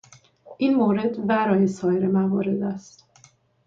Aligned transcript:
این 0.57 0.75
مورد 0.75 1.19
وراء 1.29 1.65
سایر 1.65 2.07
موارد 2.07 2.61
است. 2.63 3.05